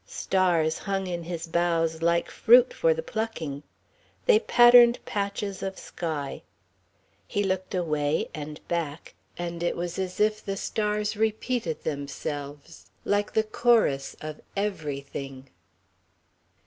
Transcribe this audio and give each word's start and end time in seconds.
Stars 0.07 0.79
hung 0.79 1.05
in 1.05 1.21
his 1.25 1.45
boughs 1.45 2.01
like 2.01 2.31
fruit 2.31 2.73
for 2.73 2.91
the 2.91 3.03
plucking. 3.03 3.61
They 4.25 4.39
patterned 4.39 4.97
patches 5.05 5.61
of 5.61 5.77
sky. 5.77 6.41
He 7.27 7.43
looked 7.43 7.75
away 7.75 8.27
and 8.33 8.67
back, 8.67 9.13
and 9.37 9.61
it 9.61 9.77
was 9.77 9.99
as 9.99 10.19
if 10.19 10.43
the 10.43 10.57
stars 10.57 11.15
repeated 11.15 11.83
themselves, 11.83 12.89
like 13.05 13.33
the 13.33 13.43
chorus 13.43 14.15
of 14.21 14.41
everything. 14.57 15.51